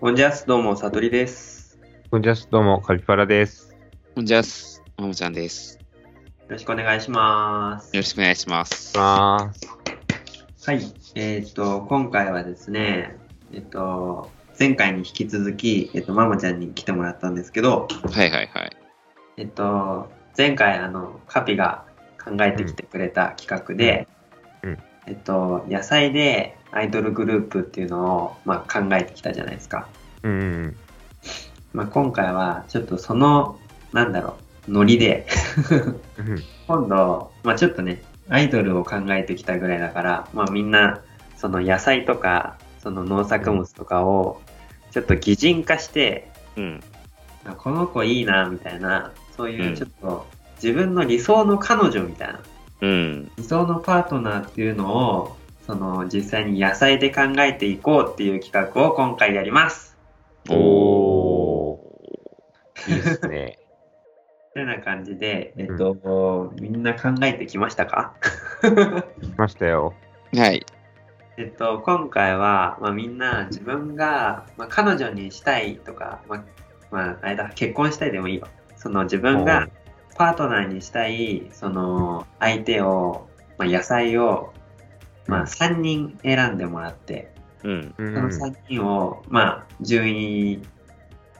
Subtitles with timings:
[0.00, 1.78] こんじゃす、どうも、さとりです。
[2.10, 3.76] こんにちは、どうも、カピパラです。
[4.16, 4.42] こんにちは、
[4.98, 5.78] ももちゃんです。
[5.78, 5.84] よ
[6.48, 7.94] ろしくお願いします。
[7.94, 8.98] よろしくお願いします。
[8.98, 9.52] ま
[10.64, 10.80] はい。
[11.14, 13.21] えっ、と、今回はですね、
[13.52, 18.76] えっ、と、前回に引き続き、えっ、と、ママちゃんに来てもらったんですけど、はいはいはい。
[19.36, 21.84] えっ、と、前回、あの、カピが
[22.22, 24.08] 考えてきてくれた企画で、
[24.62, 29.88] うんうんえっと、野菜でアイドルグループっていうのを、まあ、考えてきたじゃないですか。
[30.22, 30.34] うんう
[30.68, 30.76] ん
[31.72, 33.58] まあ、今回は、ちょっとその、
[33.92, 34.36] なんだろ
[34.68, 35.26] う、ノリで、
[36.18, 36.42] うん。
[36.68, 41.00] 今度、まあちょっとね、アイドルを考えてきたぐらいだから、まあみんな、
[41.36, 44.40] その野菜とか、その農作物とかを、
[44.90, 46.80] ちょっと擬人化して、うん。
[47.44, 50.26] あこの子いいな、みたいな、そういううんちょっと、
[50.62, 52.40] 自分の理想の彼女みたいな、
[52.82, 53.32] うん。
[53.36, 59.96] 理想のパートナーっていうのを、その実際に野菜で考えていこうっていう企画を今回やります。
[60.50, 61.82] おー。
[62.92, 63.58] いいですね。
[64.54, 68.14] てな感じで、えっと、みんな考えてきましたか？
[68.60, 69.94] 来ましたよ。
[70.34, 70.66] はい。
[71.38, 76.44] えっと、今回は、まあ、みんな自分が、まあ、彼女にしたいとか、まあ、
[76.90, 78.48] まあ、あれだ、結婚したいでもいいわ。
[78.76, 79.68] その自分が
[80.16, 84.52] パートナーにしたい、その相手を、まあ、野菜を、
[85.26, 87.32] まあ、3人選んでもらって、
[87.64, 87.94] うん。
[87.96, 90.62] うんその3人を、まあ、順位、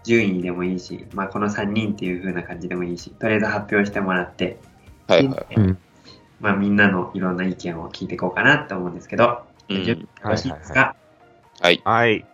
[0.04, 4.58] 順位でもいいし、まあ、この3人っていう風な感じでもいいし、とりあえず発表してもらって、
[5.06, 5.54] はいはい。
[5.56, 5.78] うん
[6.40, 10.96] まあ、みんなのいろんな意見を聞いていこうかなって思うんですけど、よろしいですか、は
[11.60, 11.80] はい。
[11.84, 12.26] はい。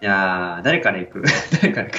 [0.00, 1.22] じゃあ、誰から行く？
[1.62, 1.92] 誰から行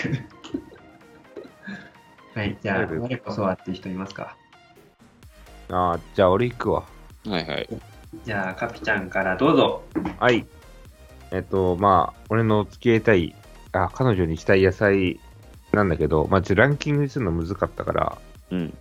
[2.33, 2.33] く？
[2.33, 4.35] はい、じゃあ、我こそはっていう人いますか？
[5.69, 6.83] あーじゃあ俺行くわ。
[7.27, 7.69] はいはい。
[8.25, 9.83] じゃあ、カピちゃんからどうぞ。
[10.19, 10.45] はい。
[11.31, 13.35] えっと、まあ、俺の付き合いたい、
[13.71, 15.19] あ、彼女にしたい野菜
[15.71, 18.17] なんだけど、まあ、ちょランキングにするの難かったから、
[18.50, 18.77] うん。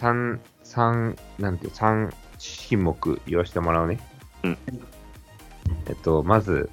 [0.00, 4.00] 3、三なんていう、3品目言わせてもらうね。
[4.42, 4.58] うん。
[5.86, 6.70] えっと、まず、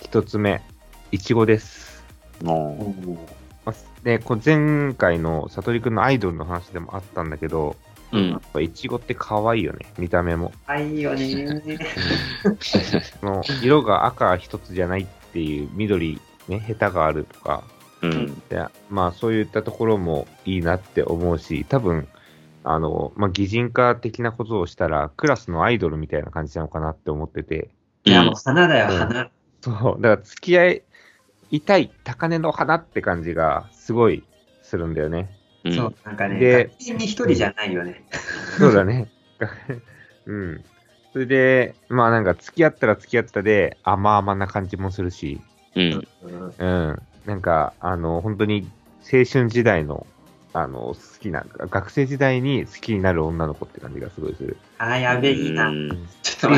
[0.00, 0.62] 一つ目、
[1.12, 2.04] いちごです。
[4.04, 7.76] で、こう前回のさとりくんのアイドルの話でもあったんだけど、
[8.12, 8.18] う。
[8.18, 8.40] うんやっ。
[8.52, 10.52] ぱいちごって可愛いよね、見た目も。
[10.66, 11.62] あ、いいよね。
[13.20, 17.64] その色が赤一つじゃないっていう緑、ね、ヘタがあるとか、
[18.02, 18.42] うん。
[18.48, 22.06] でまあそういったところもいいなって思うし、多分、
[22.64, 27.68] あの、まあ擬人化的なことをしたら、クラスのアイドルみたいな感じなのかなって思ってて、
[28.04, 29.30] いや、もう花だよ、うん花。
[29.62, 30.70] そう、だから付き合
[31.50, 34.24] いたい高嶺の花って感じがすごい
[34.62, 35.28] するんだよね。
[35.64, 35.72] うん。
[35.72, 38.02] そう、なんかね、で一人じゃないよね。
[38.58, 39.08] そうだね。
[40.26, 40.64] うん。
[41.12, 45.38] それで、まあなんか付き合ったら付き合ったで甘々な感じもするし、
[45.76, 46.08] うん。
[46.22, 47.02] うんうん。
[47.26, 48.70] なんか、あの、本当に
[49.00, 50.06] 青春時代の、
[50.54, 54.56] あの、好きな、学生時代に好きになる女の子って感じがすごいする。
[54.78, 55.72] あ、やべえ、いいな。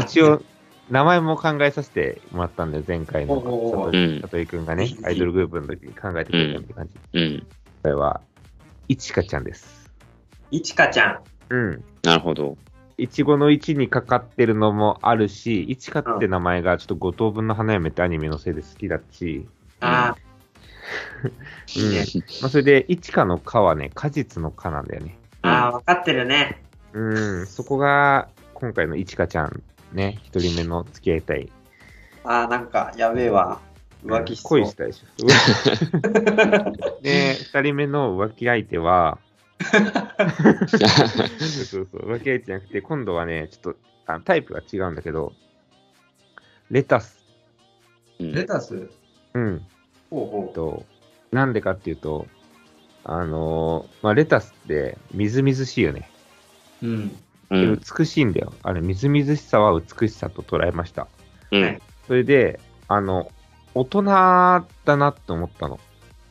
[0.05, 0.43] 一応、
[0.91, 6.93] 名前も考えさせてもらったんで、前回のおさとうんりくんがね、アイドルグループの時に考えてくれたって感じ。
[7.15, 7.47] うん。
[7.83, 8.21] これは、
[8.87, 9.91] いちかちゃんです。
[10.51, 11.21] いちかちゃん。
[11.49, 11.85] うん。
[12.03, 12.59] なるほど。
[12.99, 19.47] いちごの位置にかかってるのもあるし、いちかって名前がちょっと五等分の花嫁ってアニメのせいで好きだし、
[19.81, 20.26] あー、
[21.75, 22.05] いいね。
[22.41, 25.19] まあ、それで、いちかのかはね、果実のかなんだよね。
[25.43, 26.63] あー、わかってるね。
[26.93, 31.51] うん、そこが、今回のいちかちゃん、ね、一人目の付き合いたい。
[32.25, 33.61] あー、なんか、やべえわ。
[34.05, 34.51] 浮気しそう。
[34.61, 35.07] 恋したでしょ。
[37.03, 39.19] で、二人目の浮気相手は、
[39.61, 39.79] そ
[41.81, 45.33] うそう、浮気相手じゃなくて、今度はね、ちょっとあタイプが違うんだけど、
[46.71, 47.25] レタス。
[48.19, 48.91] うんレタス？
[49.35, 49.67] うん。
[50.11, 50.85] ほうほと、
[51.33, 52.27] なんでかっていうと、
[53.05, 56.11] あのーまあ、レタスってみずみずしいよね。
[56.83, 56.87] う。
[56.87, 57.81] うん。
[57.99, 58.53] 美しいんだよ。
[58.63, 61.07] あれ、みずみずしさは美しさと捉えました。
[61.53, 61.81] うん。
[62.07, 62.59] それで、
[62.89, 63.31] あの、
[63.75, 65.79] 大人だなって思ったの。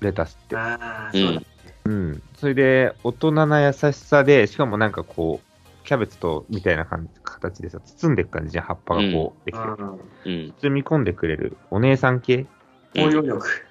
[0.02, 0.58] レタスって。
[0.58, 1.42] ああ、うんそうだ。
[1.86, 2.24] うん。
[2.36, 9.64] それで、大人な優しさで、しかもなんかこう、キャベツとみたいな感じ形でさ、包んでいく感じじゃん、葉っぱがこう、できて。
[9.64, 10.00] うん。
[10.26, 10.54] うん。
[10.62, 12.48] 包み込んでくれるお姉さん系
[12.96, 13.65] 包容力。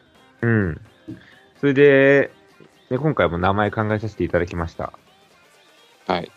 [0.45, 0.81] うん。
[1.61, 2.31] それで、
[2.91, 4.93] で今回も名前考えさせていただきました。
[6.07, 6.31] はい。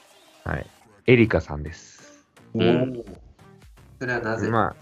[0.45, 0.65] はい。
[1.07, 2.25] エリカさんです。
[2.53, 3.05] んおー
[3.99, 4.47] それはなぜ？
[4.49, 4.75] ま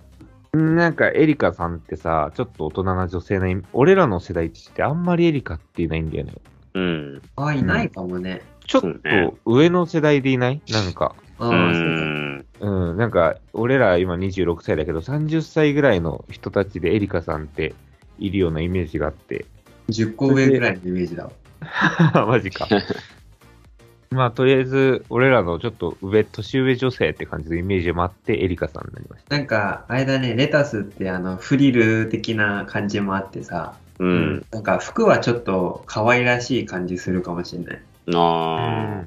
[0.54, 6.34] あ、なんかエリカさんってさ、ちょっと大人な女性なイメ、俺らの世代ってあんまりエリカっていないんだよね。
[6.76, 7.22] うん。
[7.38, 8.42] あ、いないかもね。
[8.68, 10.62] ちょっと上の世代でいない？
[10.70, 11.16] なんか。
[11.40, 12.46] う、うんん。
[12.60, 17.74] うん、なんか、俺ら今26歳だけど、30歳ぐらいの人たちでエリカさんって
[18.20, 19.46] いるようなイメージがあって。
[19.90, 21.32] 10個上ぐらいのイメージだわ。
[22.28, 22.68] マジか。
[24.12, 29.36] まあ、とりあえず、俺らのちょっと上、年上女性って感じのイメージもあって、エリカさんになりました。
[29.36, 34.46] なんか、あれだね、レタスってあの、フリル的な感じもあってさ、うん。
[34.52, 37.82] なんか服はちょっと可愛らしい感じするかもしれない。
[38.16, 39.06] あ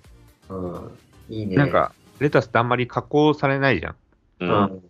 [0.48, 0.90] うん。
[1.28, 1.56] いいね。
[1.56, 3.94] なんか、レタスってあんまり加工されないじゃん。
[4.40, 4.66] あ。
[4.66, 4.82] ううん。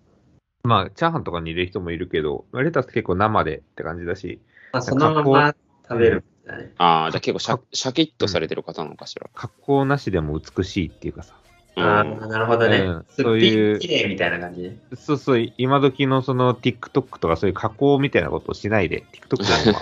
[0.68, 0.70] ん。
[0.70, 4.40] まあ、チャーハンとかに入れる人もいるけど、レタス結構生でって感じだし、
[4.72, 5.54] まあ、そのまま
[5.88, 6.70] 食べるんだね。
[6.78, 9.28] ああ、じゃあ結構シャシャキッとされてる方なのかしら？
[9.34, 11.34] 加工なしでも美しいっていうかさ。
[11.76, 12.78] ああ、うんなるほどね。
[12.78, 14.76] うんそういう綺麗みたいな感じね。
[14.94, 19.74] そうそう、今時のその TikTok とかそういう加工みたいなことをしないで、TikTok じゃない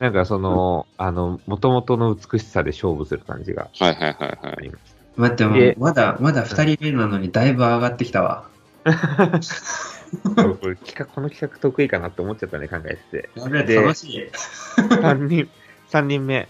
[0.00, 4.70] なんかその、あの、元々の美しさで勝負する感じがはいはいはいはあい。
[5.16, 8.51] 待って、もえうまだ、まだ二人目なのにだいぶ上がってきたわ。
[8.84, 13.30] これ企画 この企画得意かなって思っちゃったね、考えてて。
[13.36, 14.28] やべえ、で楽しい。
[14.76, 15.48] 3人、
[15.88, 16.48] 三人目、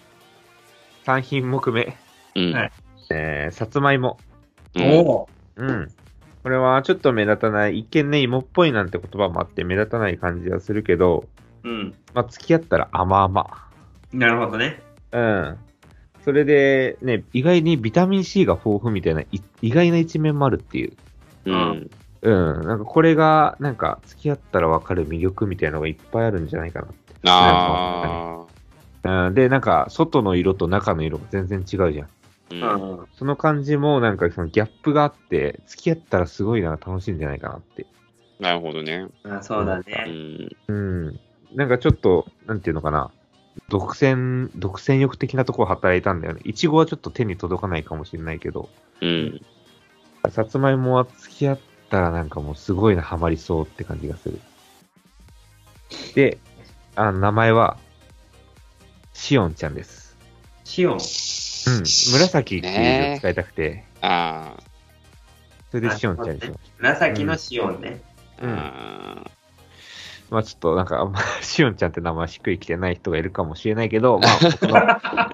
[1.05, 1.97] 3品目目、
[2.35, 2.53] うん。
[2.53, 2.73] はい
[3.11, 4.19] えー、さつまいも。
[4.75, 5.89] うんおおうん。
[6.43, 11.29] これはちょっと目立たない、一見ね、芋っぽいなんて言葉もあって目立たない感じはするけど、
[11.63, 11.95] うん。
[12.15, 13.69] まあ、付き合ったら甘々。
[14.13, 14.83] なるほどね。
[15.13, 15.59] うん。
[16.25, 19.27] それで、ね、意外にビタミン C が豊富みたいな、い
[19.61, 20.93] 意外な一面もあるっていう。
[21.45, 21.91] うん。
[22.23, 22.67] うん。
[22.67, 26.87] なんかこれが、なんか、付き合ったらわかる魅力みたいなのがいっぱいあるんじゃないか
[27.27, 28.47] あ
[29.03, 29.27] な。
[29.27, 29.35] うん。
[29.35, 32.65] で、なんか、外の色と中の色が全然違うじゃん。
[32.65, 32.75] あ。
[32.75, 33.03] ううん。
[33.03, 33.07] ん。
[33.15, 37.87] その感じも、なんかそのギャップがあって、付き合ったらすごいな、楽しいんじゃないかなって。
[38.39, 39.09] なるほどね。
[39.25, 40.05] あそうだうね。
[40.09, 40.49] ん。
[40.69, 40.73] う
[41.11, 41.21] ん。
[41.55, 43.11] なんかちょっと、なんていうのかな。
[43.69, 46.41] 独占、独占欲的なところ働いたんだよね。
[46.45, 48.69] いちごはちょっと手に届かないかもしれないけど、
[49.01, 49.41] うん。
[50.31, 51.59] さつまいもは付き合っ
[51.93, 54.41] たらなんかもうすごいな、ハマりそうって感じがする。
[56.15, 56.39] で、
[56.97, 57.77] あの名前は、
[59.13, 60.17] しおんちゃんです。
[60.65, 60.95] シオン。
[60.95, 60.99] うん。
[61.01, 64.55] 紫っていう字を使いたくて、あ
[65.71, 68.01] それでしおんちゃんにしまし紫のシオンね。
[68.41, 68.45] あ。
[68.45, 69.31] うんあた。
[70.31, 74.75] まあちょっとなんか、あんましおんちゃんって名前しっくりきてない人がいるかもしれないけど、まあ僕の、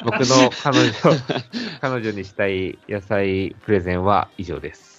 [0.04, 0.92] 僕の彼女、
[1.80, 4.98] 彼女にしたい野菜プレゼンは以上です。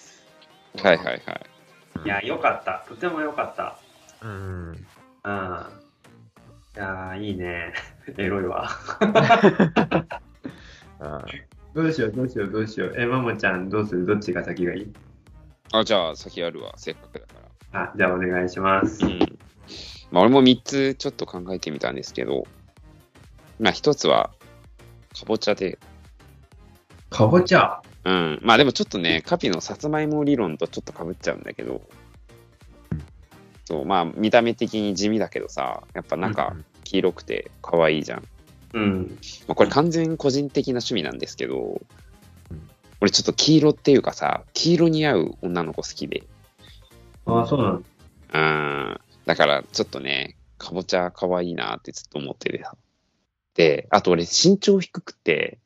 [0.77, 1.48] ーはいはいはい。
[2.05, 2.83] いや、よかった。
[2.87, 3.77] とてもよかった。
[4.21, 4.69] うん。
[4.71, 4.75] うん。
[4.75, 4.77] い
[6.75, 7.73] やー、いいね。
[8.17, 8.69] エロいわ。
[10.99, 11.25] あ
[11.73, 12.93] どうしよう、どうしよう、どうしよう。
[12.97, 14.05] え、マモちゃん、どうする？
[14.05, 14.93] どっちが先がいい？
[15.71, 16.73] あ、じゃあ先やるわ。
[16.77, 17.33] せっかくだか
[17.73, 17.83] ら。
[17.83, 19.05] あ、じゃあお願いします。
[19.05, 19.19] うん。
[20.11, 22.47] まあ、俺も3つちょっと考えてみたんですけど、
[23.59, 24.31] まあ、1つは、
[25.17, 25.77] かぼちゃで、
[27.11, 27.81] かぼちゃ。
[28.05, 28.39] うん。
[28.41, 31.81] まあ、でもちょっとね、カピのさつまいも理論とちょっとかぶっちゃうんだけど、
[33.65, 38.23] そう、まあ、見た目的に地味だけどさ、やっぱ中黄色くて可愛いじゃん。
[38.73, 39.17] うん。
[39.47, 41.81] まあ、これ完全個人的な趣味なんですけど
[42.51, 42.69] うん、
[43.01, 46.23] 俺ちょっと黄色っていうかさ、黄色に合う女の子好きで、
[47.25, 47.83] あ、そうなの
[48.33, 48.99] うん。
[49.25, 52.75] だから、ちょっとね、かぼちゃ可愛いなってずっと思っててさ。
[53.55, 55.59] で、あと俺身長低くて、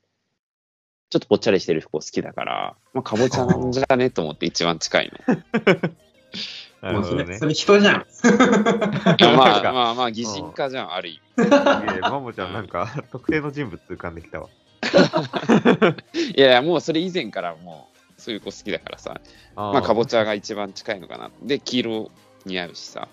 [1.13, 5.35] ちょっとぽっちゃりしてる服好きだから、まあ、かぼちゃなんじゃねと思って一番近いの。
[6.81, 7.37] なるほどねもうそれ、。
[7.37, 8.05] それ人じゃん。
[9.37, 14.49] まあまあまあ、擬人化じゃん、ある意いやマモちゃんなんか、 特定の人物浮かんできたわ。
[14.81, 16.31] 味。
[16.35, 19.21] いやいや、もうそれ以前からもう、そういう子好きだからさ、
[19.55, 21.29] あまあ、かぼちちゃが一番近いのかな。
[21.43, 22.11] で、黄色
[22.47, 23.07] 似合うしさ、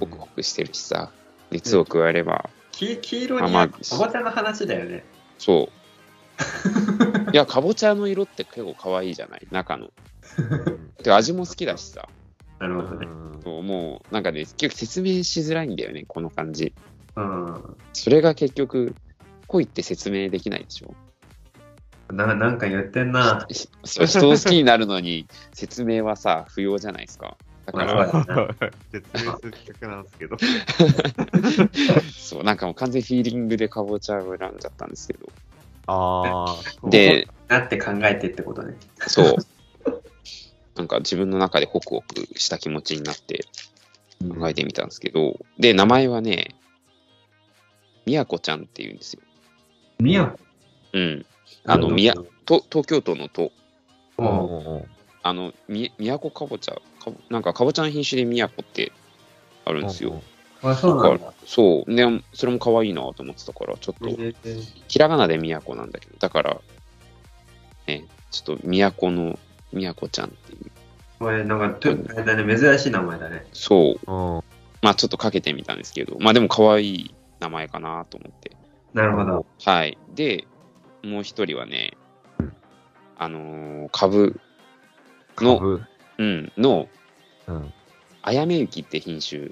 [0.00, 1.12] ホクホクしてるしさ、
[1.52, 5.04] 熱を加えれば、き黄色にあまあかぼちゃの話だよね。
[5.38, 5.80] そう。
[7.32, 9.46] いや、かぼちゃの色って結構可愛いじゃない？
[9.50, 9.90] 中の。
[11.02, 12.08] で味も好きだしさ。
[12.58, 13.06] なるほどね。
[13.42, 16.74] そうもう、なんかね、結局説明しづらいんだよね、この感じ。
[17.16, 17.76] うん。
[17.92, 18.94] それが結局、
[19.46, 20.94] 恋って説明できないでしょ。
[22.12, 23.46] ななんか言ってんな。
[23.48, 27.36] ひそう人を好きになるのに、説明はさ、不要じゃないですか。
[27.66, 30.36] だかまあら、そうだね説明する企画なんですけど。
[32.12, 35.28] そう、なんかもう完全フィーリングでかぼちゃを選んじゃったんですけど。
[35.86, 36.88] ああ。
[36.88, 38.76] で、なって考えてってことね。
[39.06, 39.36] そう。
[40.76, 43.44] なんか自分の中でホクホクした気持ちになって
[44.36, 46.54] 考えてみたんですけど、で、名前はね、
[48.06, 49.22] みやこちゃんっていうんですよ。
[49.98, 50.34] みや？
[50.92, 51.26] うん。
[51.64, 53.52] あの、みや、と東京都のと、
[54.16, 54.84] うんもうんうん
[55.22, 58.92] あの、み、みやこかぼちゃ、かぼなんかかぼちゃの品種でみやこって
[59.66, 60.22] あるんですよ。
[60.62, 61.32] あ、そうなんだ。
[61.46, 61.92] そう。
[61.92, 66.60] ね、それも可愛いなと思ってたから、ちょっと、えーひらがなで都なんだけど、だから、
[67.86, 69.38] ね、ちょっと都の
[69.72, 70.70] 都ちゃんっていう。
[71.18, 73.46] これ、なんか、とあれだね、珍しい名前だね。
[73.52, 74.12] そう。
[74.12, 74.42] うん。
[74.82, 78.52] まあちょっとかけてみたんですけど、まあでも可愛い名前かなと思って。
[78.94, 79.46] なるほど。
[79.64, 79.98] はい。
[80.14, 80.46] で、
[81.02, 81.96] もう一人はね、
[83.18, 84.40] あのー株
[85.38, 85.82] の、株
[86.18, 86.88] うん、の、
[87.46, 87.72] うん。
[88.22, 89.50] あやめゆきって品種、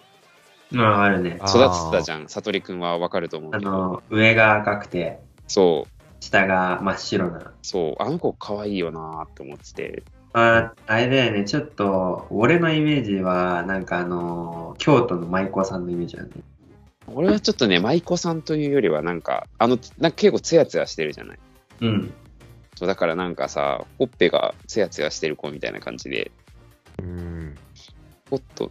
[0.70, 1.38] まあ、あるね。
[1.40, 2.28] あ育ててたじゃん。
[2.28, 3.68] さとりくんはわかると思うけど。
[3.68, 7.52] あの、上が赤くて、そう、下が真っ白な。
[7.62, 10.02] そう、あの子可愛いよなって思ってて。
[10.34, 16.30] ああれだよね、ちょっと、俺のイメージは、なんかあの、京都の舞妓さんのイメージだね。
[17.14, 21.38] 俺はちょっとね、舞妓さんというよりは、なんか、あの、なんか結構ツヤツヤしてるじゃない。
[21.80, 22.12] うん。
[22.75, 26.30] そうだからなんかさ、ほっぺがツヤツヤしてる子みたいな感じで、
[26.98, 27.54] うん。
[28.30, 28.70] ほっと、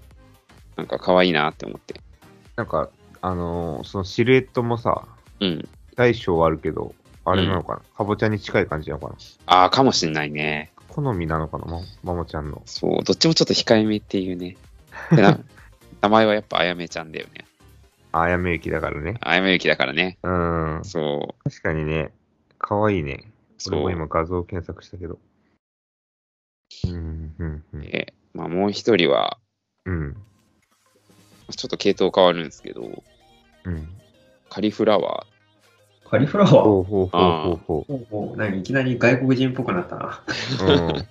[0.77, 1.99] なんか可愛いなって思って。
[2.55, 2.89] なんか、
[3.21, 5.07] あのーそのシルエットもさ、
[5.39, 5.67] うん。
[5.95, 6.93] 大小はあるけど、
[7.25, 9.15] あれなのかな、かぼちゃに近い感じなのかな？
[9.47, 10.71] ああ、かもしんないね。
[10.89, 12.61] 好みなのかなま、まもちゃんの。
[12.65, 14.55] そう、どっちもちょっと控えめっていうね。
[16.01, 17.45] 名前はやっぱあやめちゃんだよね。
[18.11, 19.17] ああやめゆきだからね。
[19.21, 20.17] あやめゆきだからね。
[20.23, 20.81] うん。
[20.83, 22.11] そ確かにね、
[22.59, 23.31] かわいいね。
[23.69, 23.91] う、俺もそう。
[23.91, 25.19] 今画像検索したけど。
[26.87, 27.81] うん、うん、うん。
[27.81, 29.37] で、まあもう一人は、
[29.85, 30.17] うん。
[31.55, 33.03] ちょっと系統変わるんですけど、
[33.63, 33.89] うん。
[34.49, 35.25] カリフラワ
[36.09, 36.53] カリフラワー？
[36.53, 40.23] ほうほうほうほうほほうほう何いきなり外国人っぽくなったな。
[40.61, 40.63] う。
[40.63, 40.87] うん。
[40.91, 41.05] ー。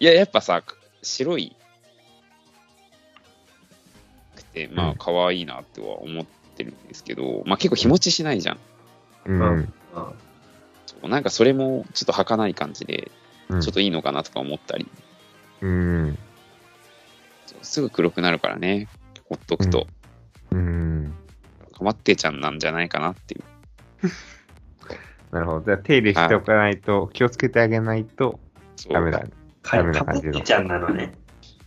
[0.00, 0.62] いや、やっぱさ、
[1.02, 1.54] 白い
[4.34, 6.24] くて、まうんあ可愛いなっては思っ
[6.56, 8.58] てるんですけど、まあ結構日持ちしないじゃん。
[9.26, 9.72] うん。
[9.94, 10.12] あ
[10.86, 13.10] そうなんかそれもちょっと儚い感じで、
[13.48, 14.88] うんちょっといいのかなとか思ったり、
[15.60, 16.18] うん。
[17.62, 18.88] すぐ黒くなるからね、
[19.28, 19.86] ほっとくと、
[20.50, 21.14] うん。
[21.72, 23.44] かまってちゃんなんじゃないかなっていう。
[25.32, 25.64] なるほど。
[25.64, 28.40] じゃあ手入れしておかないと、気をつけてあげないと
[28.90, 29.24] ダメだ
[29.62, 31.12] ダメなかま感じのってちゃんなのね。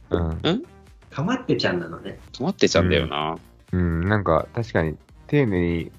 [0.09, 0.63] うん。
[1.09, 2.19] かまってちゃんなのね。
[2.35, 3.37] かまってちゃんだよな。
[3.71, 4.97] うん、なんか確かに
[5.27, 5.91] 丁寧に、だ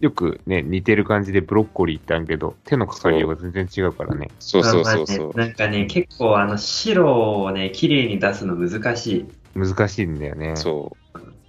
[0.00, 4.30] よくね、似てる感じでブロッコリーってあるけど、手のかかりようが全然違うからね。
[4.38, 5.32] そうそうそうそう。
[5.34, 9.26] まあねなんかね、結構あの白をね、綺麗に出すの難しい。
[9.54, 10.54] 難しいんだよね。
[10.56, 10.96] そ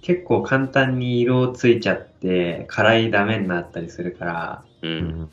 [0.00, 4.88] 結構簡単に色ついちゃって、辛いダメになったりするから、う。
[4.88, 5.30] ん。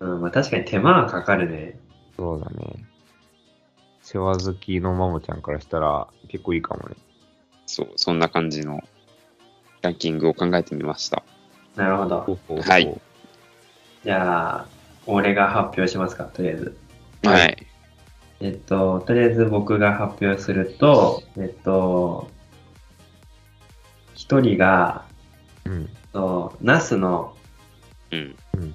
[0.00, 1.78] うん、まあ確かに手間はかかるね。
[2.16, 2.76] そうだね。
[4.00, 6.96] 世話好きのマモちゃんからしたら結構いいかもね。
[7.66, 7.88] そう。
[7.96, 8.82] そんな感じの
[9.82, 11.22] ランキングを考えてみました。
[11.78, 12.20] なるほど。
[12.22, 13.00] ほうほうほうはい。
[14.02, 14.66] じゃあ、
[15.06, 16.76] 俺が発表しますか、とりあえず。
[17.22, 17.66] ははいい。
[18.40, 22.28] えっと、とりあえず僕が発表すると、えっと、
[24.16, 25.04] 一人が、
[25.64, 25.88] うん。
[26.12, 27.36] とナスの
[28.10, 28.36] うん。
[28.54, 28.74] うん。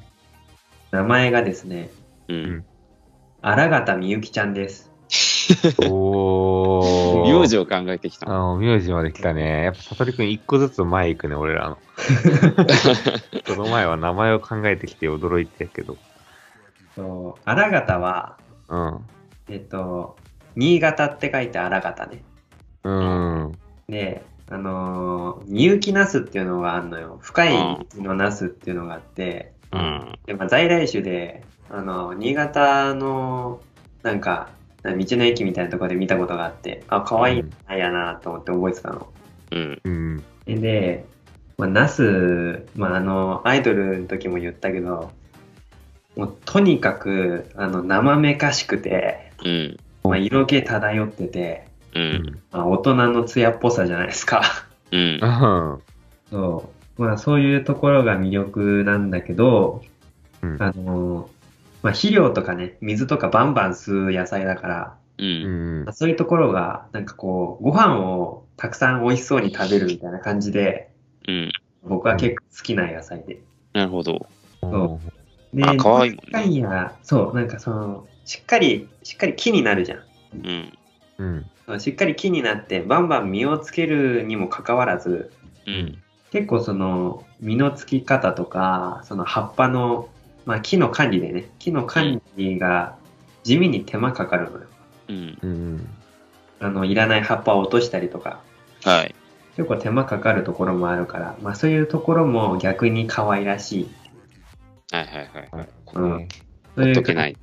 [0.91, 1.89] 名前がですね、
[2.29, 2.65] うん。
[3.41, 4.92] 荒形みゆきちゃんです。
[5.89, 7.39] おー。
[7.39, 9.63] 名字を考えてきた名字まで来たね。
[9.63, 11.77] やっぱ、さとりくん一個ずつ前行くね、俺らの。
[13.45, 15.97] その前は名前を考えてきて驚いてたけど。
[16.95, 18.37] そう荒形は、
[18.69, 18.99] うん。
[19.49, 20.15] えっと、
[20.55, 22.23] 新潟って書いて荒形ね。
[22.83, 23.51] うん。
[23.89, 27.17] で、あのー、みゆきナスっていうのがあるのよ。
[27.21, 27.53] 深い
[27.95, 30.19] 道のナスっていうのがあって、うん。
[30.25, 33.61] でまあ、在来種で、あの、新潟の、
[34.03, 34.49] なんか、
[34.83, 39.07] 道の駅みたいなところで見たことがあって、あ、可愛いなやなと思って覚えてたの。
[39.51, 39.81] うん。
[39.83, 40.23] うん。
[40.45, 41.05] で、
[41.57, 45.11] まあ、ナス、まあ、あの、アイドルの時も言ったけど、
[46.15, 49.77] もうとにかく、あの、生めかしくて、うん。
[50.03, 51.99] まあ、色気漂ってて、う。
[51.99, 52.39] うんん。
[52.51, 54.41] まあ、大人の艶っぽさじゃないですか。
[54.91, 55.19] うん。
[56.29, 57.01] そう。
[57.01, 59.81] まあ、そういうところが魅力なんだけど、
[60.41, 61.29] うんあの、
[61.83, 65.23] まあ、肥料とかね、水とかバンバン吸う野菜だから、う。
[65.23, 65.25] う
[65.89, 65.93] ん。
[65.93, 70.89] そういうところが、なんかこう、ご飯をたくさん美味しそうに食べるみたいな感じで、
[71.27, 71.51] うん。
[71.83, 73.41] 僕は結構好きな野菜で。
[73.73, 74.25] なるほど。
[74.61, 74.99] そ
[75.53, 80.03] うで、あ可愛いもんねなんや、そう、なんかその、しっかり、しっかり木になるじゃん。
[81.17, 81.49] うん。
[81.67, 81.79] うん。
[81.81, 85.33] しっかり木になって、バンバン実をつけるにもかかわらず、
[85.67, 85.97] うん。
[86.31, 90.09] 結構その、実のつき方とか、その葉っぱの、
[90.45, 92.95] まあ木の管理でね、木の管理が
[93.43, 94.65] 地味に手間かかるのよ。
[95.09, 95.37] うん。
[95.41, 95.89] うん。
[96.59, 98.41] あの、いらない葉っぱを落としたりとか、
[98.83, 99.15] はい。
[99.55, 103.89] 結構手間かかるところもあるから、まあそういうところも逆に可愛らしい。
[104.91, 105.69] はいはいはいはい。
[105.95, 106.27] うん
[106.75, 107.37] ほっとけない。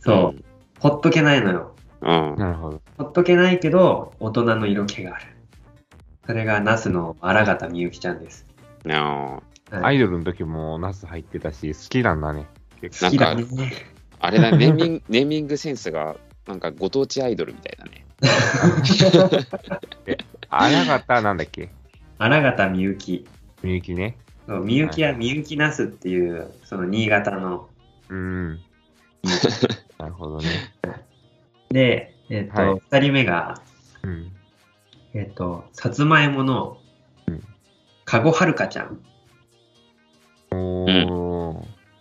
[0.00, 0.44] そう、
[0.80, 1.74] ほっとけないのよ。
[2.00, 2.32] うん。
[2.32, 2.38] うん。
[2.38, 2.82] なるほど。
[2.98, 5.26] ほっとけないけど、大人の色気がある。
[6.26, 8.46] それがナスの荒形みゆきちゃんです。
[8.86, 12.46] あーはいアイドルの時もナス入ってたし、好きなんだね。
[12.80, 13.44] 結好きだね。
[14.20, 18.04] あれだ、 ネーミング、ネーミングセンスが、なんかご当地アイドルみたいだね。
[19.10, 19.30] 構。
[20.50, 21.70] 荒方なんだっけ？
[22.18, 23.26] 荒形みゆき。
[23.62, 24.18] みゆきね。
[24.46, 27.68] そうみゆきはみゆきナスっていう、その新潟の。
[28.08, 28.60] うん。
[29.98, 30.48] なるほどね。
[31.70, 33.62] で、えっ、と、二、はい人目が、
[34.02, 34.32] うん。
[35.14, 36.78] えっ、と、さつまいもの
[37.28, 37.42] うん、
[38.04, 39.00] かごはるかちゃん。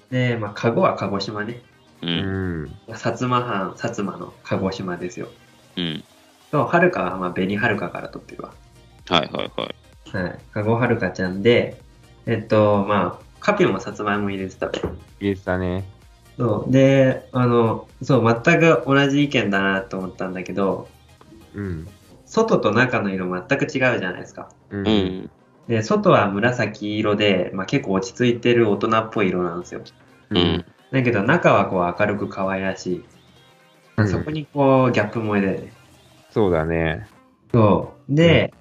[0.10, 1.62] で、まあ、かごは鹿児島ね。
[2.02, 2.06] う。
[2.06, 2.66] うんん。
[2.88, 5.28] 薩摩藩、薩摩の鹿児島ですよ。
[5.78, 6.04] うん。
[6.52, 8.54] と、はるかは、まあ、紅はるかから取ってるわ。
[9.10, 10.18] はいはいはい。
[10.18, 10.40] はい。
[10.54, 11.82] かごはるかちゃんで、
[12.26, 14.68] えっと、まあ、カピもさつまいも入れてた。
[14.68, 15.86] 入れてたね。
[16.38, 16.72] そう。
[16.72, 20.88] で、あの、そう、全く同じ意見だなと思ったんだけど、
[21.54, 21.88] うん。
[22.26, 24.50] 外と中の色全く違うじゃないですか。
[24.70, 24.78] う。
[24.78, 25.30] うんん。
[25.68, 29.82] で、外は紫色で、まあ、結構落ち着いてる大人っぽい色なんですよ。
[30.32, 30.66] うん。
[30.92, 33.06] だけど中はこう明るく可愛らしい。
[33.98, 35.74] うんそこにこうギャップ萌えだよね。
[36.32, 37.08] そうだね。
[37.52, 38.16] そう。
[38.16, 38.54] で、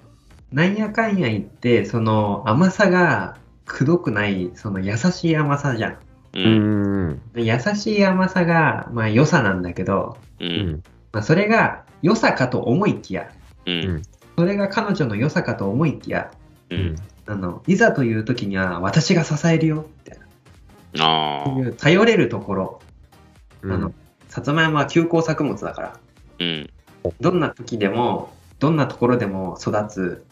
[0.51, 5.93] なんやかんや言って、その甘さがくどくない、その優しい甘さじゃん。
[5.93, 5.97] う。
[6.33, 10.45] うん優しい甘さが、まあ良さなんだけど、う。
[10.45, 10.83] うんん。
[11.13, 13.31] まあ、それが良さかと思いきや、
[13.65, 13.71] う。
[13.71, 14.01] うんん。
[14.37, 16.31] それが彼女の良さかと思いきや、
[16.71, 16.95] ううんん。。
[17.27, 20.19] あの、いざという時には私が支えるよ、みたい
[20.95, 21.05] な。
[21.05, 21.45] ああ。
[21.45, 22.81] そういう頼れるところ、
[23.61, 23.93] うんあの、
[24.27, 25.99] さつまいもは休耕作物だから、
[26.39, 26.69] うん。
[27.19, 30.25] どんな時でも、どんなところでも育つ、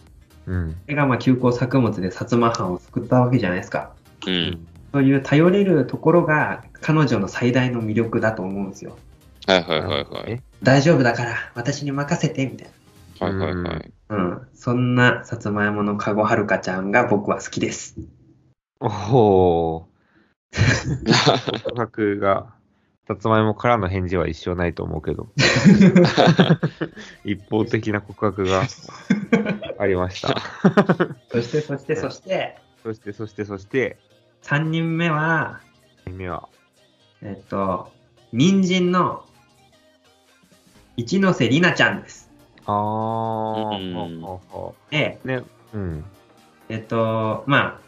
[0.46, 0.72] うん。
[0.72, 3.94] それがまあ休耕作物で薩摩藩を救ったわけじゃないですか。
[4.26, 4.30] う。
[4.30, 4.68] うんん。
[4.92, 8.98] そういう頼れるところが彼女の最大の魅力だと思うんですよ。
[9.46, 10.42] はいはいはいはい。
[10.64, 12.70] 大丈夫だから私に任せてみたい
[13.20, 13.94] はいはいはい。
[14.08, 14.16] な。
[14.16, 14.48] うん。
[14.54, 17.96] そんなさつまいものかごはるかちゃんが僕は好きです。
[18.80, 19.88] おお。
[20.52, 22.54] 告白が、
[23.08, 25.30] さつまいもからの返事は一生ないと思うけど。
[27.26, 28.64] 一方的な告白が
[29.80, 30.36] ありました。
[31.32, 33.98] そしてそしてそして、そして、そして、そして、
[34.44, 35.60] 3人目は、
[36.06, 36.50] 2目は、
[37.22, 37.92] えっと、
[38.32, 39.26] 人参の
[40.96, 42.29] 一ノ瀬里奈ちゃんです。
[42.70, 46.06] あー、うんで、うね、うん。
[46.70, 47.80] えっと、まあ、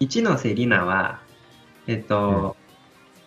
[0.00, 1.20] 一ノ瀬里奈は、
[1.86, 2.56] えっと、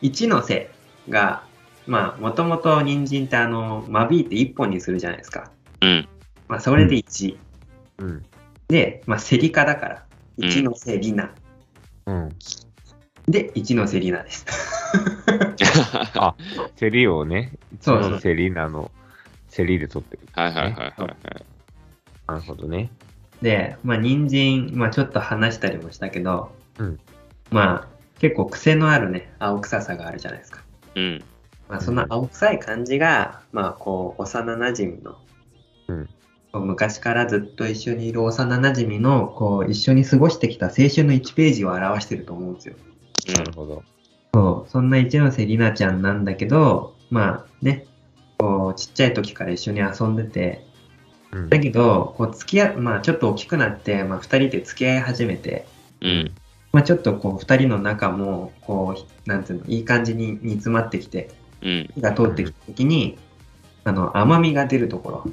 [0.01, 0.71] 一ノ瀬
[1.07, 1.43] が、
[1.85, 5.51] まあ、もともと人参ってあの、間引いて一本にするじゃないですか。
[5.81, 6.07] うん。
[6.47, 7.37] まあ、それで1。
[7.99, 8.25] うん。
[8.67, 10.01] で、まあ、セリカだから、うん
[10.37, 11.29] 一ノ瀬里奈。
[12.07, 12.29] うん。
[13.27, 14.45] で、一ノ瀬里奈です。
[16.17, 16.35] あ、
[16.75, 18.89] セリをね、そうそうのセリーナの
[19.51, 20.23] セリで取ってる。
[20.31, 21.17] はいはいはいはいはい。
[22.27, 22.89] なるほどね。
[23.41, 26.99] で、まあ、人参、まあ、ちょっと話したりもしたけど、うん
[27.49, 27.87] まあ、
[28.19, 30.63] 結構癖のあるね、青臭さがあるじゃないですか。
[30.95, 31.23] うん。
[31.67, 35.17] まあ、その青臭い感じが、まあ、こう、幼馴染の、
[35.87, 36.09] うん
[36.53, 42.75] こう昔からずっと一緒にいる幼馴染の、こう、一緒に過ごしてきた青春の1ページを表してると思うんですよ。
[43.33, 43.83] なるほど。
[44.33, 47.85] そう、そんな一ノ瀬里奈ちゃんなんだけど、まあね、
[48.41, 50.65] こう、ちっちゃい時から一緒に遊んでて、
[51.31, 55.65] うんだけど、こう、付き合う、まあちょっと大きくなって、まあ二人で付き合い始めて、
[56.01, 56.31] うん。
[56.73, 61.29] まあちょっとこう、二人の仲も、こう、なんていうの、いい感じに煮詰まってきて、
[61.61, 61.89] うん。
[61.95, 63.17] 火が通ってきた時に、
[63.85, 65.31] あの、甘みが出るところ。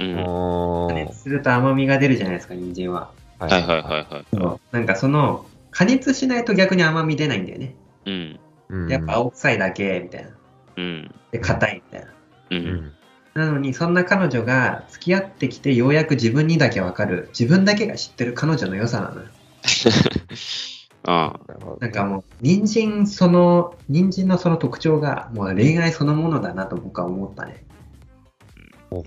[0.00, 0.88] うん。
[0.88, 3.12] 加熱すると甘みが出るじゃないですか、人参は。
[3.38, 4.24] ははいはいはいはい。
[4.34, 7.76] そうなんかその、加熱しないと逆に甘み出ないんだよね。
[8.06, 8.40] うん。
[8.68, 10.30] うんやっぱ青臭いだけ、みたいな。
[10.76, 11.14] うん。
[11.30, 12.15] で、硬いみたいな。
[12.50, 12.54] う。
[12.54, 12.92] うんん。
[13.34, 19.26] なのに、そんな彼女が付き合ってきてようやく自分にだけわかる、自分だけが知ってる彼女の良さなのよ。
[21.04, 21.40] ああ。
[21.46, 27.64] なるほどなんかもう、人参その、人参のその特徴が、もう恋愛そのものだなと僕は思ったね。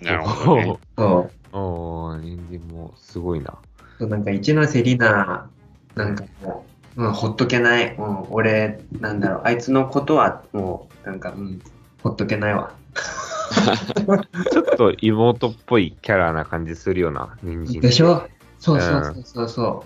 [0.04, 1.58] なるほどねそう。
[1.58, 3.58] おー、人参もすごいな。
[3.98, 5.50] そうなんか一ノ瀬里奈、
[5.96, 7.96] なんかもう、うん、ほっとけない。
[7.96, 11.60] うん、俺、なんだろう、あいつのことはもう、なんか、うん、
[12.04, 12.74] ほっとけないわ。
[14.52, 17.82] ちょっと妹っぽいキャラな感じするような、人参。
[17.82, 18.28] でしょ？
[18.60, 19.86] そうそうそうそうそ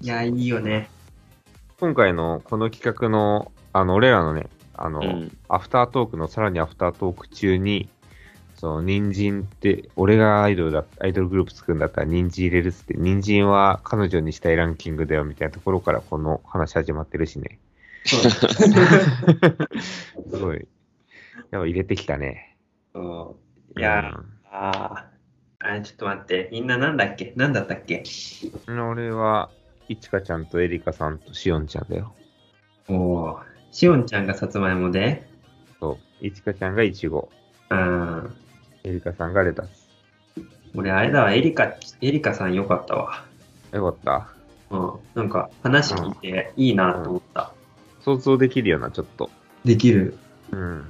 [0.00, 0.04] う。
[0.04, 0.88] いや、いいよね。
[1.80, 5.36] 今回のこの企画の、あの、俺らのね、あの、うん。
[5.48, 7.88] アフタートークのさらにアフタートーク中に、
[8.56, 17.58] その、人参って、俺がアイドルだ、アイドルグループ作るんだったら人参入れるっつって、人参は彼女にしたいランキングだよみたいなところからこの話始まってるしね。
[18.04, 18.20] そう
[20.30, 20.66] すごい。
[21.52, 22.58] やっぱ入れてきたね。
[22.92, 23.36] そ
[23.76, 25.06] ういや、うんあ
[25.60, 26.48] あれ、ちょっと待って。
[26.50, 27.32] みんななんだっけ？
[27.36, 28.02] なんだったっけ？
[28.66, 29.48] 俺は、
[29.88, 32.12] いちかちゃんとエリカさんとしおんちゃんだよ。
[32.88, 33.38] おお。
[33.70, 35.28] しおんちゃんがさつまいもで、
[35.78, 36.26] そう。
[36.26, 37.30] いちかちゃんがいちご。
[37.70, 38.34] うん。
[38.84, 39.88] エリカさんがレタス。
[40.74, 43.24] 俺、あれだわ、エリカ、エリカさんよかったわ。
[43.72, 44.76] よかった。
[44.76, 44.92] うん。
[45.14, 47.52] なんか、話聞いていいなと思った。
[48.00, 49.30] 想像できるような、ちょっと。
[49.64, 50.16] できる。
[50.50, 50.84] うん。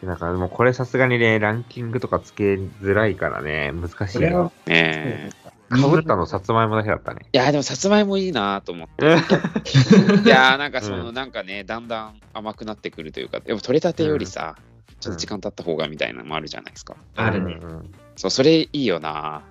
[0.00, 5.30] でなんか、でもこれさすがにね、ランキングとかつけづらいからね、難しいなねえ。
[5.68, 7.26] かぶったのさつまいもだけだったね。
[7.32, 9.04] いや、でもさつまいもいいなと思って。
[10.24, 14.56] いやーなんかその、うんなんかね、だんだん甘くなってくるというか、でも取れたてよりさ、
[15.00, 16.96] ちょっと時間経った方がみたいなのもあるじゃないですか。
[17.16, 19.42] あるねうんうんそう、それいいよな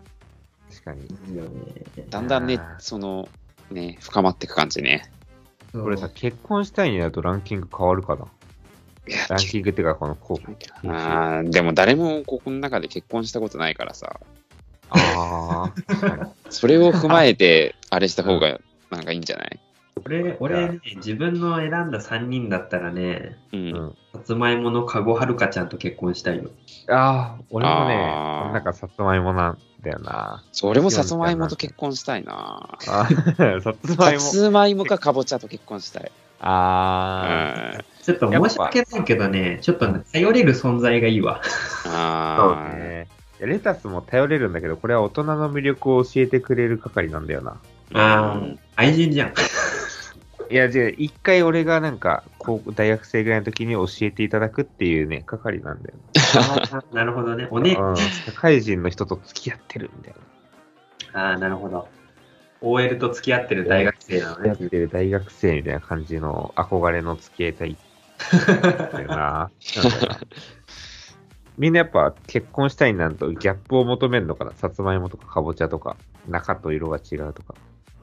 [0.72, 1.06] 確かに。
[1.06, 1.50] いいよね。
[2.10, 3.28] だんだんねその、
[3.72, 5.12] ね、深まっていく感じね。
[5.74, 8.28] これさ、結婚したいになるとランキング変わるかな
[9.30, 10.90] ランキングっていうか、このこう。
[10.92, 14.20] あーでも誰もここの中で結婚したことないからさ、
[14.90, 16.30] ああ。
[16.50, 19.60] それを踏まえて、あれした方がなんかいいんじゃない？
[20.06, 23.60] 俺、俺ね、自分の選んだ3人だったらね、うん。
[23.60, 26.50] うんさつまいものかごはるかちゃんと結婚したいよ。
[26.90, 27.96] ああ、俺もね
[28.54, 30.42] なんかさつまいもなんだよな。
[30.54, 33.08] それもさつまいもと結婚したいな さ
[33.84, 34.20] つまいも。
[34.22, 36.12] さつまいもかかぼちゃと結婚したい。
[36.40, 41.42] ああ、うんちょっと申し訳ないけどね、ちょっとね、頼れる存在がいいわ。
[41.44, 43.08] そうあーね。
[43.40, 47.60] レタスも頼れるんだけど、これは大人の魅力を教えてくれる係なんだよな。
[47.94, 49.34] あうんあ、愛人じゃん。
[50.52, 57.48] いや、じゃあ、一回俺がなんか、高校大学生ぐらいの時に教えていただくっていうね、係なんだよあーなるほどね。
[57.50, 57.82] おね、な。
[57.82, 57.98] うん。
[57.98, 60.16] 社会人の人と付き合ってるんだよ
[61.14, 61.88] ああ、なるほど。
[62.66, 64.48] OL と付き合ってる大学生なのな。
[64.48, 64.70] やっね。
[64.70, 67.78] てる大学生みたいな感じの憧れの付き合いたい
[71.58, 74.52] みんなやっぱ結婚したいになるとギャップを求めるのかな。
[74.54, 75.96] さつまいもとかかぼちゃとか、
[76.28, 77.56] 中と色が違うとか。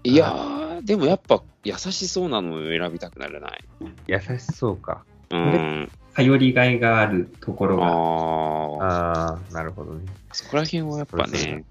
[0.05, 3.65] いやー、でもやっぱ優しそうなのを選びたくならない。
[4.07, 5.05] 優しそうか。
[5.31, 5.91] うん。
[6.15, 7.87] 頼りがいがあるところが。
[7.87, 10.05] ああ、なるほどね。
[10.33, 11.65] そこら辺はやっぱね、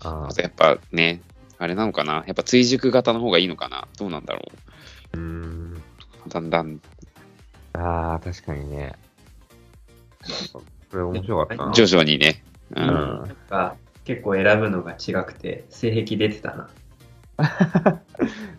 [0.00, 1.20] ああとやっぱね、
[1.58, 2.24] あれなのかな？
[2.26, 3.88] やっぱ追熟型の方がいいのかな？
[3.98, 4.42] どうなんだろ
[5.14, 5.82] あ、うーん。
[6.26, 6.80] うだんだん
[7.74, 8.94] ああ、確かにね。
[10.52, 10.62] こ
[10.96, 11.72] れ面白かったな。
[11.72, 12.42] 徐々にね。
[12.74, 12.80] う。
[12.80, 12.90] うんん。
[12.90, 16.70] なんか結構選ぶのが違くて、性癖出てたな。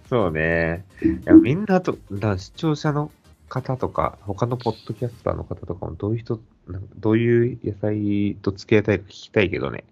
[0.09, 0.85] そうね。
[1.01, 3.11] いや、みんなと、だ視聴者の
[3.47, 9.83] 方とか、他のポッドキャスターの方とかも、どういう人、なんかどういう野菜と付き合いたいか聞きたいけどね。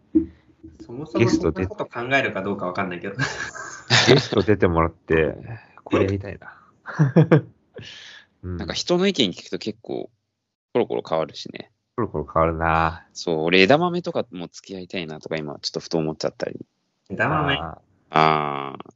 [0.86, 3.16] そもそもゲストでそんなこと考えるかどうかわかんないけど。
[4.08, 5.36] ゲスト出てもらって、
[5.84, 6.58] これやりたいな。
[8.44, 10.10] うん、なんか人の意見聞くと結構
[10.74, 11.72] コロコロ変わるしね。
[11.96, 13.08] コロコロ変わるな。
[13.14, 16.66] そう、俺枝豆とかも付き合いたいなとか今ちょっとふと思っちゃったり。
[17.10, 17.56] 枝豆？
[17.56, 18.94] ああー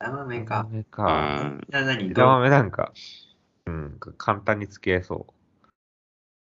[0.00, 0.60] 枝豆か。
[0.60, 0.66] あ、
[1.68, 2.10] 枝豆か。
[2.10, 2.92] 枝豆なんか、
[3.66, 5.26] うん、簡単に付き合えそ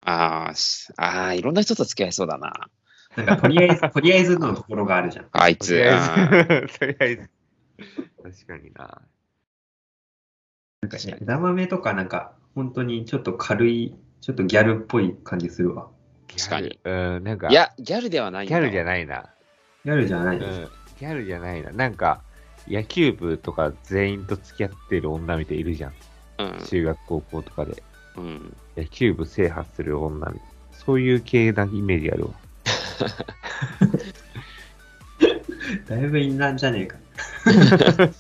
[0.03, 2.69] あーしあー、いろんな人と付き合いそうだな。
[3.17, 5.27] なんかとりあえず、 とりあえずのところがあるじゃん。
[5.33, 5.75] あいつ。
[5.75, 7.31] りああーえず、 とりあえず。
[8.23, 9.03] 確かにな。
[10.83, 15.89] なんかね枝豆とかなんか、本当にちょっと軽い、ちょっとギャルっぽい感じするわ。
[16.35, 16.79] 確かに。
[16.85, 18.85] うん、なんか、いや、ギャルではないギャルじゃい。
[18.85, 19.31] ないな。
[19.85, 20.39] ギャルじゃない。
[20.39, 21.71] うん、ギャルじゃないな。
[21.73, 22.23] なんか、
[22.69, 25.93] 野球部とか全員と付き合ってる女みたいいるじゃん。
[26.39, 26.65] うん。
[26.65, 27.83] 中学、高校とかで。
[28.17, 28.57] うん。
[28.77, 32.31] 野球部制覇する女みたいそういう系なイメージあるわ。
[35.89, 36.97] だいぶインナーじゃねえか。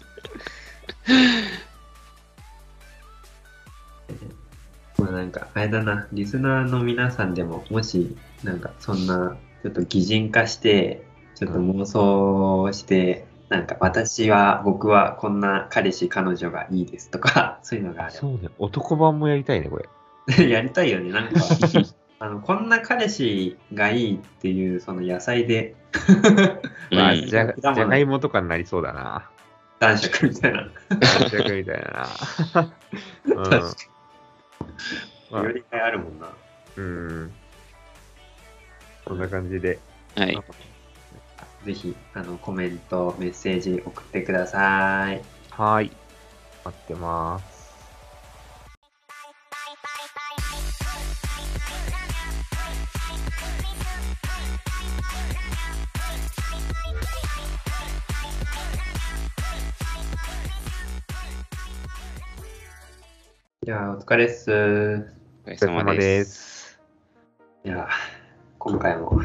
[4.98, 11.02] まあなんか、あれだな、リスナーの皆さんでも、もし、なんかそんな、ちょっと擬人化して、
[11.34, 18.48] ちょっと妄想して、なんか私は、僕はこんな彼氏、彼女がいいですとか、そういうのがあればそうね。
[18.58, 19.88] 男版もやりたいね、これ。
[20.48, 21.40] やりたいよね、なんか。
[22.22, 25.74] あのこんな彼氏がいいっていうその野菜で
[26.92, 29.28] まあ、うんじゃじゃがいもとかになりそうだな。
[29.80, 30.70] 男爵みたいな。
[30.88, 32.08] 男爵みたいな。
[33.26, 33.42] うん。
[33.42, 33.74] 確か
[35.32, 36.28] まあよりがいあるもんな。
[36.76, 37.32] うん。
[39.04, 39.80] こんな感じで。
[40.16, 40.38] はい。
[41.64, 45.20] ぜひあのコメント、メッセージ送ってください。
[45.50, 45.90] はい。
[46.64, 47.51] 待ってます。
[63.64, 64.50] いやー、お疲れっす。
[64.50, 65.06] お疲
[65.46, 65.98] れ様様で。
[65.98, 66.80] ですす。
[67.64, 67.86] いやー、
[68.58, 69.22] 今回も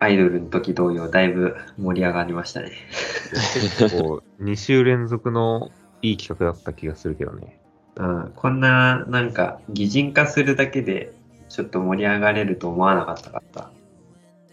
[0.00, 2.72] アイドルの時同様、だいぶ盛り上がりましたね。
[3.78, 5.70] 結構、2週連続の
[6.02, 7.60] いい企画だった気がするけどね。
[7.94, 11.12] うん、こんな、なんか、擬人化するだけで、
[11.48, 13.70] ちょっと盛り上がれると思わなかったから。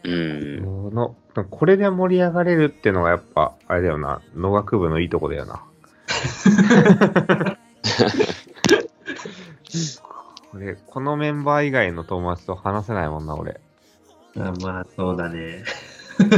[0.04, 0.62] うん。
[0.64, 1.16] この
[1.50, 5.64] これで盛り上がれるってのがやっぱ、あれだよな、農学部のいいとこだよな。
[10.52, 13.60] これ、このメンバー以外の友達と話せないもんな、俺。
[14.38, 15.64] あまあ、そうだね。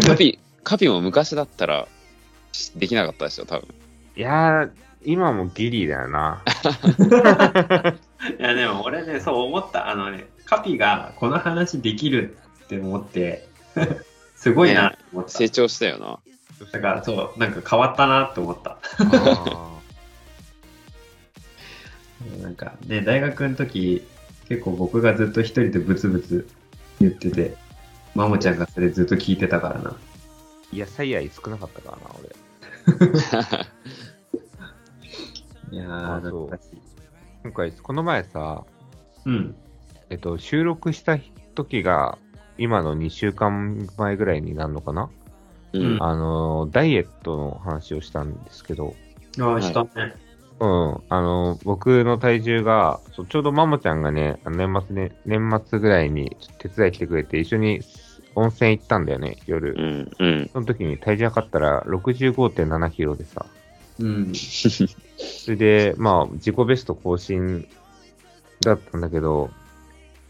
[0.08, 1.88] カピ、カピも昔だったら、
[2.76, 3.68] できなかったでしょ、多分。
[4.16, 4.72] いやー、
[5.06, 6.44] 今もギリだよな。
[8.40, 9.90] いや、でも俺ね、そう思った。
[9.90, 13.48] あのね、カピがこの話できるって思って、
[14.36, 15.32] すごいなって思った。
[15.32, 16.20] 成長したよな。
[16.72, 18.78] だから、そう、なんか変わったなって思った。
[22.22, 24.06] あなんかね、大学の時、
[24.48, 26.48] 結構僕がずっと一人でブツブツ
[27.00, 27.56] 言ってて、
[28.16, 29.92] マモちゃんがそれずっと聞いてたからな。
[29.92, 32.30] ー野菜愛少なかったからな、俺。
[35.72, 36.82] いやー、あそう懐かしい。
[37.44, 38.64] 今回、この前さ、
[39.26, 39.56] うん。
[40.10, 41.18] えっと、収録した
[41.56, 42.18] 時が、
[42.58, 45.10] 今の2週間前ぐらいになるのかな、
[45.74, 45.98] うん。
[46.02, 48.96] あの、ダイエットの話をしたんですけど、
[49.40, 50.16] ああ、したね。
[50.60, 57.82] うん、あの、僕の体重が、ちょうどマモちゃんがね、あの年末ね、年末ぐらいにちょっと手伝い来てくれて、一緒に
[58.36, 59.76] 温泉行ったんだよね、夜。
[60.20, 60.28] うん。
[60.28, 60.50] うん。
[60.52, 63.46] その時に体重測ったら65.7キロでさ、
[64.00, 64.34] うん。
[64.34, 67.68] それで、まあ、自己ベスト更新
[68.62, 69.52] だったんだけど、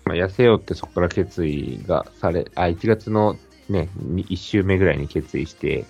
[0.05, 3.37] まあ、痩せようってそこから決意がされ、あ、1月の
[3.69, 5.85] ね、1週目ぐらいに決意して、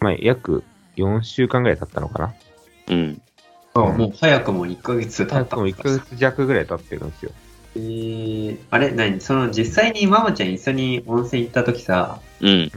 [0.00, 0.64] まあ、約
[0.96, 2.34] 4週間ぐらい経ったのかな
[2.88, 3.22] うん。
[3.84, 7.32] あもう早くも1ヶ月経ったもう1ヶ月弱ぐらい経ってるんですよ。
[7.76, 9.20] えー、あれ何？
[9.20, 12.48] その実際にママちゃん一緒に温泉行った時さ、うん。
[12.48, 12.72] い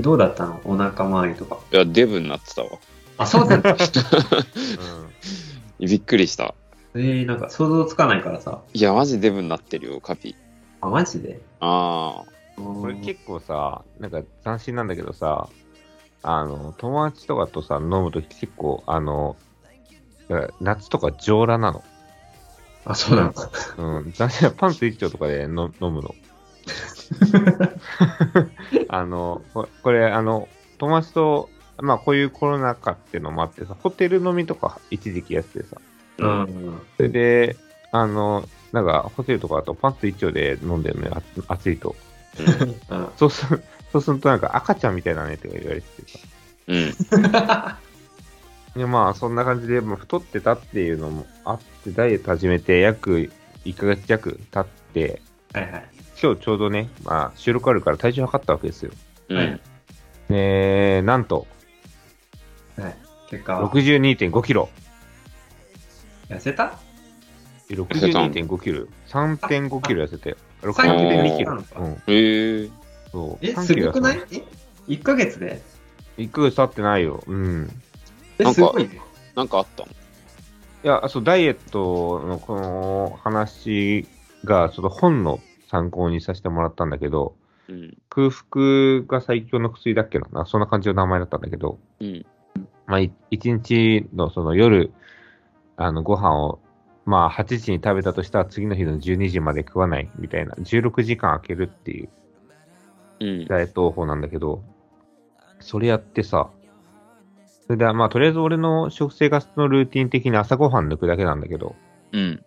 [0.00, 0.60] どうだったの？
[0.64, 1.58] お腹周りとか。
[1.70, 2.70] や、デブになってたわ。
[3.18, 3.70] あ、そうだった？
[3.72, 3.78] うん
[5.86, 6.54] びっくりした。
[6.94, 8.60] えー、なんか想像つかないからさ。
[8.74, 10.34] いや、マジデブになってるよ、カピ。
[10.80, 11.40] あ、マジで？
[11.60, 12.60] ああ。
[12.60, 15.48] これ結構さ、なんか斬新なんだけどさ、
[16.22, 19.36] あの、友達とかとさ、飲むとき結構、あの、
[20.32, 21.84] だから夏とか上裸なの。
[22.84, 23.32] あ、そうな
[23.76, 23.98] の？
[23.98, 26.14] うん、斬新なパンツ一丁とかでの飲むの。
[28.88, 35.76] あの、ここれ、あの、友達と、まあこういうコロナ禍っていうのもあってさ、ホテル飲みとか一時期やっててさ、
[36.18, 36.42] ううん。
[36.70, 36.80] ん。
[36.96, 37.56] それで、
[37.90, 41.16] あの、なんかホテルとかだとパンツ一丁で飲んでるのよ、
[41.48, 41.94] あ暑いと。
[42.90, 43.08] うん。
[43.16, 46.18] そうする、そうするとなんか赤ちゃんみたいだねって言われててさ。
[46.68, 47.76] うん。
[48.76, 53.30] で、まあそんな感じで、まあ、太ってたっていうのもあって、ダイエット始めて約
[53.64, 55.20] 1ヶ月弱経って、
[55.52, 55.84] はいはい。
[56.22, 58.92] 今日ちょうどね、まあ収録あるから体重測ったわけですよ。
[59.28, 59.60] うんはい。
[60.28, 61.46] で、なんと、
[62.78, 62.96] はい。
[63.28, 64.68] 結果は、62.5キロ。
[66.30, 66.78] 痩せた
[67.70, 68.86] ？62.5キロ。
[69.08, 70.36] 3.5キロ痩せて。
[70.62, 71.50] 3.2 6.2キロ。
[71.54, 71.92] なのかうん。
[72.06, 72.68] へえ。
[73.10, 73.46] そう。
[73.46, 74.18] え、3すキロごくない？
[74.32, 74.42] え
[74.88, 75.60] ?1 ヶ月で？
[76.16, 77.22] た ?1 ヶ月経ってないよ。
[77.26, 77.82] うん。
[78.38, 79.00] え、なんかね。
[79.34, 79.88] なんかあったの？
[79.90, 79.92] い
[80.86, 84.06] や、そう、ダイエットのこの話
[84.44, 87.34] が、ちょっと本の参考にさせてもらったんだけど、
[87.68, 87.96] うん。
[88.08, 90.26] 空腹が最強の薬だっけな？
[90.32, 92.26] な、そんな感じの名前だったんだけど、うん。
[92.86, 94.92] まあ、い一日のその夜、
[95.76, 96.58] あの、ご飯を、
[97.04, 102.08] まあ、8時に食べたとしたら次の日の12時まで食わないみたいな、16時間空けるっていう
[103.20, 103.46] うん。
[103.46, 104.62] ダイエット方法なんだけど、
[105.60, 106.50] それやってさ、
[107.72, 111.74] それで、まあ、とりあえず俺の食生活のルーティン的に朝ごはん抜くだけなんだけど、
[112.12, 112.44] うん。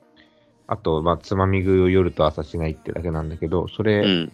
[0.68, 4.32] あと、まあ、つまみ食いを夜と朝しないってだけなんだけど、そうれん。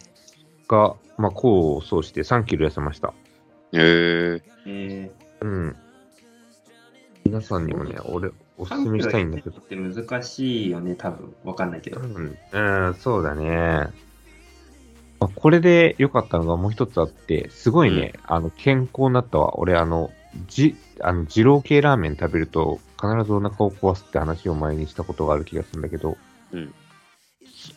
[0.68, 3.14] が、まあ、功を奏して3キロ痩せました。
[3.72, 4.42] へえ。
[4.66, 5.76] えうん。
[7.24, 8.28] 皆さんにもね、俺、
[8.58, 9.58] おー、すすめしたいんだけど。
[9.58, 11.34] って難しいよね、多分。
[11.42, 12.02] わかんないけど。
[12.02, 13.88] うん、うん、そうだね。
[15.20, 19.58] あこれで良かったのがもう一つあって、すごいね、あの、健康になったわ。
[19.58, 20.10] 俺、あの、
[20.46, 26.16] じ、あの、二郎系ラーメン食べると必ずお腹を壊すって話を前にしたことがある気がするんだけど、
[26.52, 26.74] うん。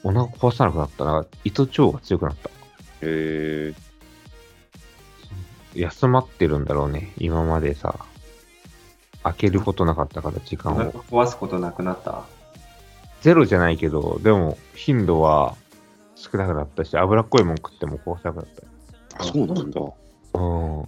[0.03, 1.25] お腹壊さなくなったな。
[1.43, 2.49] 胃と腸が強くなった。
[2.49, 2.51] へ
[3.01, 3.73] え。
[5.75, 7.11] 休まってるんだろうね。
[7.17, 7.99] 今までさ、
[9.23, 10.91] 開けることなかったから、時お腹間を。
[11.03, 12.23] 壊すことなくなった？
[13.21, 15.55] ゼロじゃないけど、でも、頻度は
[16.15, 19.23] 少なくなったし、脂っこいもん食っても壊さなくなった。
[19.23, 19.81] あ、そうなんだ。
[19.81, 20.85] うん。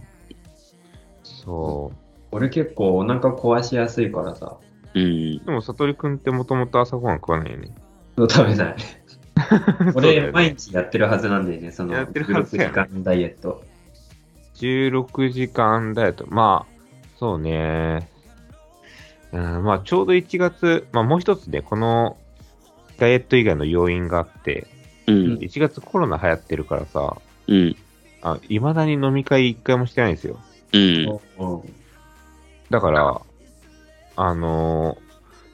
[1.47, 1.93] そ
[2.31, 4.57] 俺結構お腹壊しやすいからさ。
[4.93, 5.01] うん
[5.41, 5.45] う。。
[5.45, 7.73] でも、さとりくんってもともと朝ごはん食わないよね。
[8.17, 8.75] 食べない。
[9.95, 13.63] 俺、毎日やってるはずなんだよね、そのやってるはず16やね時間ダイエット。
[14.55, 16.25] 16時間ダイエット。
[16.27, 16.73] まあ、
[17.17, 18.09] そうね。
[19.31, 22.17] うん、まあ、ちょうど1月、まあ、もう一つね、この
[22.97, 24.67] ダイエット以外の要因があって、
[25.05, 25.15] うん。
[25.35, 27.15] 1月コロナ流行ってるからさ、
[27.47, 27.75] うん。
[28.21, 30.37] あ、未だに飲み会一回もしてないんですよ。
[30.73, 31.19] うん。
[31.37, 31.73] うん
[32.69, 33.21] だから、
[34.17, 35.07] あのー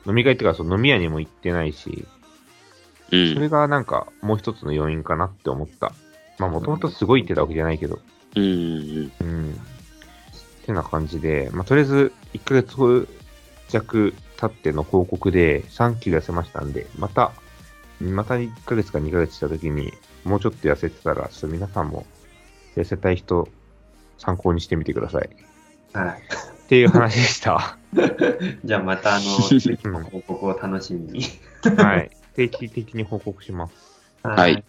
[0.05, 2.05] 飲み会っていうか、その飲み屋にも行ってないし、
[3.11, 3.33] うん。
[3.33, 5.93] それがなんかもう一つの要因かなって思った。
[6.39, 7.99] まあ、もともとすごい行ってたわけじゃないけど、
[8.35, 9.11] うん。
[9.21, 9.51] うん。
[9.53, 13.07] ってな感じで、まあ、とりあえず1ヶ月
[13.69, 17.31] 弱経っての報告で3キロ痩せましたんで、また、
[18.01, 19.93] また1ヶ月か2ヶ月した時に、
[20.25, 22.05] もうちょっと痩せてたら、ちょっと皆さんも
[22.75, 23.47] 痩せたい人、
[24.23, 25.29] 参考にしてみてください。
[25.93, 26.21] はい。
[26.63, 27.77] っていう話でした。
[28.63, 31.25] じゃあまたあの、次の報告を楽しみに。
[31.77, 32.11] はい。
[32.35, 33.73] 定期的に報告します。
[34.23, 34.63] はい。